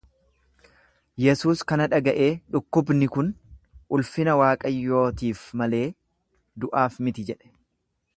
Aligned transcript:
Yesuus 1.23 1.59
kana 1.71 1.85
dhaga'ee, 1.91 2.29
Dhukkubni 2.55 3.09
kun 3.15 3.29
ulfina 3.99 4.35
Waaqayyootiif 4.41 5.45
malee 5.63 5.83
du'aaf 6.65 6.99
miti 7.09 7.27
jedhe. 7.31 7.53